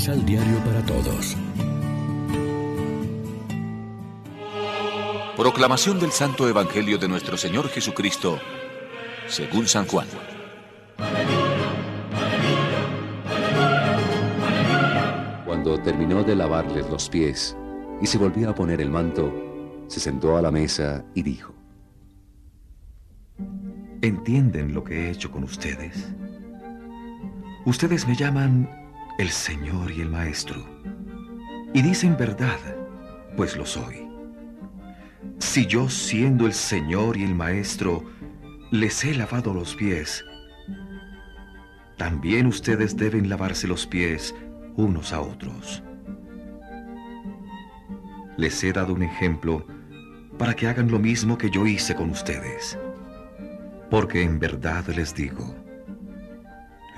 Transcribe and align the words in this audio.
Misal 0.00 0.24
Diario 0.24 0.56
para 0.64 0.80
Todos. 0.86 1.36
Proclamación 5.36 6.00
del 6.00 6.10
Santo 6.10 6.48
Evangelio 6.48 6.96
de 6.96 7.06
nuestro 7.06 7.36
Señor 7.36 7.68
Jesucristo, 7.68 8.38
según 9.26 9.68
San 9.68 9.84
Juan. 9.84 10.06
Cuando 15.44 15.78
terminó 15.82 16.24
de 16.24 16.34
lavarles 16.34 16.88
los 16.88 17.10
pies 17.10 17.54
y 18.00 18.06
se 18.06 18.16
volvió 18.16 18.48
a 18.48 18.54
poner 18.54 18.80
el 18.80 18.88
manto, 18.88 19.30
se 19.86 20.00
sentó 20.00 20.38
a 20.38 20.40
la 20.40 20.50
mesa 20.50 21.04
y 21.14 21.22
dijo, 21.22 21.52
¿Entienden 24.00 24.72
lo 24.72 24.82
que 24.82 24.94
he 24.94 25.10
hecho 25.10 25.30
con 25.30 25.44
ustedes? 25.44 26.10
Ustedes 27.66 28.08
me 28.08 28.16
llaman 28.16 28.79
el 29.20 29.28
Señor 29.28 29.90
y 29.90 30.00
el 30.00 30.08
Maestro. 30.08 30.64
Y 31.74 31.82
dicen 31.82 32.16
verdad, 32.16 32.58
pues 33.36 33.54
lo 33.54 33.66
soy. 33.66 34.08
Si 35.38 35.66
yo, 35.66 35.90
siendo 35.90 36.46
el 36.46 36.54
Señor 36.54 37.18
y 37.18 37.24
el 37.24 37.34
Maestro, 37.34 38.02
les 38.70 39.04
he 39.04 39.14
lavado 39.14 39.52
los 39.52 39.74
pies, 39.74 40.24
también 41.98 42.46
ustedes 42.46 42.96
deben 42.96 43.28
lavarse 43.28 43.68
los 43.68 43.86
pies 43.86 44.34
unos 44.76 45.12
a 45.12 45.20
otros. 45.20 45.82
Les 48.38 48.64
he 48.64 48.72
dado 48.72 48.94
un 48.94 49.02
ejemplo 49.02 49.66
para 50.38 50.54
que 50.54 50.66
hagan 50.66 50.90
lo 50.90 50.98
mismo 50.98 51.36
que 51.36 51.50
yo 51.50 51.66
hice 51.66 51.94
con 51.94 52.08
ustedes. 52.08 52.78
Porque 53.90 54.22
en 54.22 54.38
verdad 54.38 54.86
les 54.88 55.14
digo, 55.14 55.54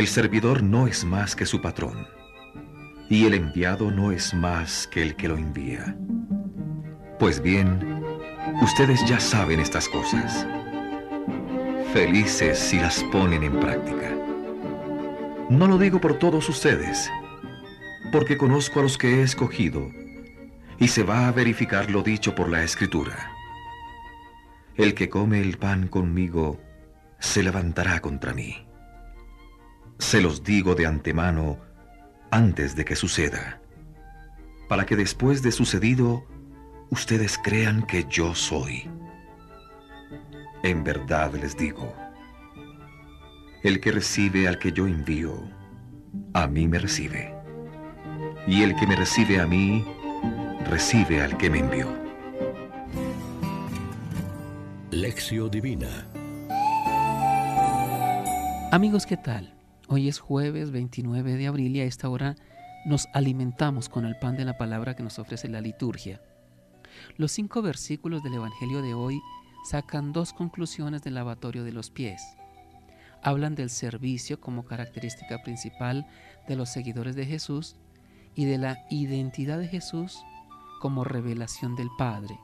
el 0.00 0.06
servidor 0.06 0.62
no 0.62 0.86
es 0.86 1.04
más 1.04 1.36
que 1.36 1.44
su 1.44 1.60
patrón, 1.60 2.08
y 3.10 3.26
el 3.26 3.34
enviado 3.34 3.90
no 3.90 4.12
es 4.12 4.32
más 4.32 4.86
que 4.86 5.02
el 5.02 5.14
que 5.14 5.28
lo 5.28 5.36
envía. 5.36 5.94
Pues 7.18 7.42
bien, 7.42 8.02
ustedes 8.62 9.04
ya 9.06 9.20
saben 9.20 9.60
estas 9.60 9.90
cosas. 9.90 10.46
Felices 11.92 12.58
si 12.58 12.78
las 12.78 13.04
ponen 13.12 13.42
en 13.42 13.60
práctica. 13.60 14.10
No 15.50 15.68
lo 15.68 15.76
digo 15.76 16.00
por 16.00 16.18
todos 16.18 16.48
ustedes, 16.48 17.10
porque 18.10 18.38
conozco 18.38 18.80
a 18.80 18.84
los 18.84 18.96
que 18.96 19.20
he 19.20 19.22
escogido, 19.22 19.86
y 20.78 20.88
se 20.88 21.02
va 21.02 21.28
a 21.28 21.32
verificar 21.32 21.90
lo 21.90 22.02
dicho 22.02 22.34
por 22.34 22.48
la 22.48 22.62
Escritura. 22.62 23.32
El 24.76 24.94
que 24.94 25.10
come 25.10 25.42
el 25.42 25.58
pan 25.58 25.88
conmigo 25.88 26.58
se 27.18 27.42
levantará 27.42 28.00
contra 28.00 28.32
mí. 28.32 28.66
Se 30.00 30.22
los 30.22 30.42
digo 30.42 30.74
de 30.74 30.86
antemano 30.86 31.58
antes 32.30 32.74
de 32.74 32.86
que 32.86 32.96
suceda, 32.96 33.60
para 34.66 34.86
que 34.86 34.96
después 34.96 35.42
de 35.42 35.52
sucedido 35.52 36.24
ustedes 36.88 37.38
crean 37.38 37.82
que 37.82 38.06
yo 38.08 38.34
soy. 38.34 38.90
En 40.62 40.82
verdad 40.82 41.34
les 41.34 41.54
digo, 41.54 41.94
el 43.62 43.78
que 43.78 43.92
recibe 43.92 44.48
al 44.48 44.58
que 44.58 44.72
yo 44.72 44.86
envío, 44.86 45.34
a 46.32 46.46
mí 46.46 46.66
me 46.66 46.78
recibe. 46.78 47.34
Y 48.46 48.62
el 48.62 48.74
que 48.76 48.86
me 48.86 48.96
recibe 48.96 49.38
a 49.38 49.46
mí, 49.46 49.84
recibe 50.64 51.22
al 51.22 51.36
que 51.36 51.50
me 51.50 51.58
envió. 51.58 51.86
Lección 54.90 55.50
Divina 55.50 56.06
Amigos, 58.72 59.04
¿qué 59.04 59.18
tal? 59.18 59.59
Hoy 59.92 60.06
es 60.06 60.20
jueves 60.20 60.70
29 60.70 61.34
de 61.34 61.48
abril 61.48 61.74
y 61.74 61.80
a 61.80 61.84
esta 61.84 62.08
hora 62.08 62.36
nos 62.84 63.08
alimentamos 63.12 63.88
con 63.88 64.04
el 64.04 64.16
pan 64.16 64.36
de 64.36 64.44
la 64.44 64.56
palabra 64.56 64.94
que 64.94 65.02
nos 65.02 65.18
ofrece 65.18 65.48
la 65.48 65.60
liturgia. 65.60 66.20
Los 67.16 67.32
cinco 67.32 67.60
versículos 67.60 68.22
del 68.22 68.34
Evangelio 68.34 68.82
de 68.82 68.94
hoy 68.94 69.20
sacan 69.68 70.12
dos 70.12 70.32
conclusiones 70.32 71.02
del 71.02 71.14
lavatorio 71.14 71.64
de 71.64 71.72
los 71.72 71.90
pies. 71.90 72.22
Hablan 73.20 73.56
del 73.56 73.68
servicio 73.68 74.40
como 74.40 74.64
característica 74.64 75.42
principal 75.42 76.06
de 76.46 76.54
los 76.54 76.68
seguidores 76.68 77.16
de 77.16 77.26
Jesús 77.26 77.74
y 78.36 78.44
de 78.44 78.58
la 78.58 78.86
identidad 78.90 79.58
de 79.58 79.66
Jesús 79.66 80.20
como 80.80 81.02
revelación 81.02 81.74
del 81.74 81.88
Padre. 81.98 82.38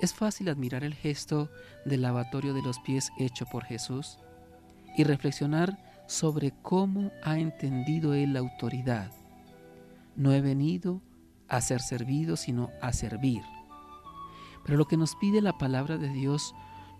Es 0.00 0.14
fácil 0.14 0.48
admirar 0.48 0.82
el 0.82 0.94
gesto 0.94 1.50
del 1.84 2.00
lavatorio 2.00 2.54
de 2.54 2.62
los 2.62 2.78
pies 2.78 3.10
hecho 3.18 3.44
por 3.44 3.64
Jesús 3.64 4.18
y 4.96 5.04
reflexionar 5.04 5.85
sobre 6.06 6.52
cómo 6.62 7.10
ha 7.22 7.38
entendido 7.38 8.14
Él 8.14 8.32
la 8.32 8.40
autoridad. 8.40 9.10
No 10.14 10.32
he 10.32 10.40
venido 10.40 11.02
a 11.48 11.60
ser 11.60 11.80
servido, 11.80 12.36
sino 12.36 12.70
a 12.80 12.92
servir. 12.92 13.42
Pero 14.64 14.78
lo 14.78 14.86
que 14.86 14.96
nos 14.96 15.14
pide 15.16 15.40
la 15.40 15.58
palabra 15.58 15.96
de 15.96 16.08
Dios 16.08 16.54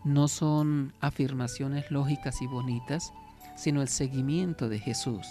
no 0.05 0.28
son 0.28 0.93
afirmaciones 1.00 1.91
lógicas 1.91 2.41
y 2.43 2.47
bonitas, 2.47 3.12
sino 3.56 3.83
el 3.83 3.89
seguimiento 3.89 4.69
de 4.69 4.78
Jesús, 4.78 5.27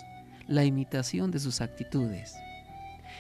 la 0.48 0.66
imitación 0.66 1.32
de 1.32 1.40
sus 1.40 1.62
actitudes. 1.62 2.36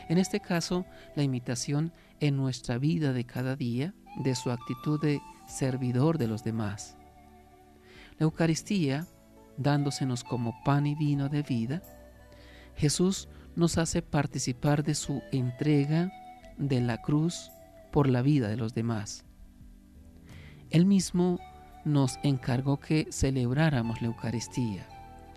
En 0.09 0.17
este 0.17 0.39
caso, 0.39 0.85
la 1.15 1.23
imitación 1.23 1.93
en 2.19 2.35
nuestra 2.35 2.77
vida 2.77 3.13
de 3.13 3.25
cada 3.25 3.55
día 3.55 3.93
de 4.17 4.35
su 4.35 4.51
actitud 4.51 4.99
de 5.01 5.21
servidor 5.47 6.17
de 6.17 6.27
los 6.27 6.43
demás. 6.43 6.97
La 8.17 8.25
Eucaristía 8.25 9.07
dándosenos 9.57 10.23
como 10.23 10.63
pan 10.63 10.87
y 10.87 10.95
vino 10.95 11.29
de 11.29 11.43
vida, 11.43 11.81
Jesús 12.75 13.29
nos 13.55 13.77
hace 13.77 14.01
participar 14.01 14.83
de 14.83 14.95
su 14.95 15.21
entrega 15.31 16.11
de 16.57 16.81
la 16.81 17.01
cruz 17.01 17.51
por 17.91 18.09
la 18.09 18.21
vida 18.21 18.47
de 18.49 18.57
los 18.57 18.73
demás. 18.73 19.25
Él 20.69 20.85
mismo 20.85 21.39
nos 21.85 22.19
encargó 22.23 22.79
que 22.79 23.07
celebráramos 23.11 24.01
la 24.01 24.07
Eucaristía. 24.07 24.87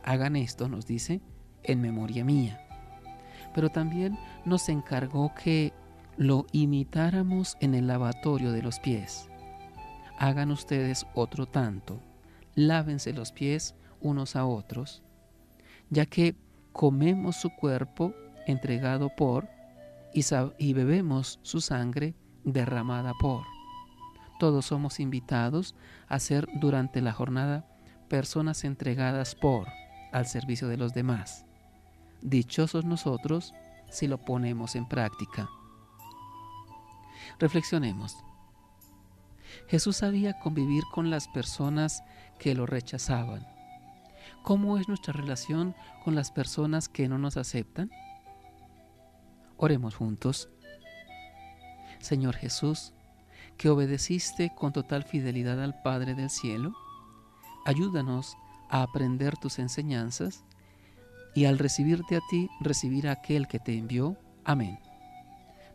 Hagan 0.02 0.36
esto, 0.36 0.68
nos 0.68 0.86
dice, 0.86 1.20
en 1.62 1.80
memoria 1.80 2.24
mía. 2.24 2.60
Pero 3.54 3.68
también 3.68 4.18
nos 4.44 4.68
encargó 4.68 5.34
que 5.34 5.72
lo 6.16 6.46
imitáramos 6.52 7.56
en 7.60 7.74
el 7.74 7.86
lavatorio 7.86 8.50
de 8.50 8.62
los 8.62 8.80
pies. 8.80 9.28
Hagan 10.18 10.50
ustedes 10.50 11.06
otro 11.14 11.46
tanto. 11.46 12.00
Lávense 12.54 13.12
los 13.12 13.30
pies 13.30 13.76
unos 14.00 14.36
a 14.36 14.46
otros, 14.46 15.02
ya 15.90 16.06
que 16.06 16.36
comemos 16.72 17.36
su 17.36 17.50
cuerpo 17.50 18.14
entregado 18.46 19.10
por 19.16 19.48
y, 20.14 20.24
y 20.58 20.72
bebemos 20.72 21.40
su 21.42 21.60
sangre 21.60 22.14
derramada 22.44 23.12
por. 23.20 23.44
Todos 24.38 24.66
somos 24.66 25.00
invitados 25.00 25.74
a 26.06 26.18
ser 26.20 26.48
durante 26.60 27.00
la 27.00 27.12
jornada 27.12 27.66
personas 28.08 28.64
entregadas 28.64 29.34
por 29.34 29.66
al 30.12 30.26
servicio 30.26 30.68
de 30.68 30.76
los 30.76 30.94
demás. 30.94 31.44
Dichosos 32.22 32.84
nosotros 32.84 33.52
si 33.90 34.06
lo 34.06 34.18
ponemos 34.18 34.76
en 34.76 34.86
práctica. 34.86 35.48
Reflexionemos. 37.38 38.16
Jesús 39.66 39.96
sabía 39.96 40.38
convivir 40.38 40.84
con 40.92 41.10
las 41.10 41.26
personas 41.28 42.02
que 42.38 42.54
lo 42.54 42.66
rechazaban 42.66 43.57
¿Cómo 44.48 44.78
es 44.78 44.88
nuestra 44.88 45.12
relación 45.12 45.74
con 46.02 46.14
las 46.14 46.30
personas 46.30 46.88
que 46.88 47.06
no 47.06 47.18
nos 47.18 47.36
aceptan? 47.36 47.90
Oremos 49.58 49.94
juntos. 49.94 50.48
Señor 51.98 52.34
Jesús, 52.34 52.94
que 53.58 53.68
obedeciste 53.68 54.54
con 54.54 54.72
total 54.72 55.04
fidelidad 55.04 55.62
al 55.62 55.82
Padre 55.82 56.14
del 56.14 56.30
Cielo, 56.30 56.72
ayúdanos 57.66 58.38
a 58.70 58.80
aprender 58.80 59.36
tus 59.36 59.58
enseñanzas 59.58 60.46
y 61.34 61.44
al 61.44 61.58
recibirte 61.58 62.16
a 62.16 62.20
ti, 62.30 62.48
recibir 62.62 63.08
a 63.08 63.12
aquel 63.12 63.48
que 63.48 63.58
te 63.58 63.76
envió. 63.76 64.16
Amén. 64.44 64.78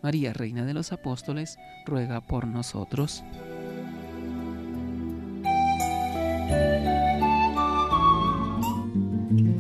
María, 0.02 0.34
Reina 0.34 0.66
de 0.66 0.74
los 0.74 0.92
Apóstoles, 0.92 1.60
ruega 1.86 2.22
por 2.22 2.48
nosotros. 2.48 3.24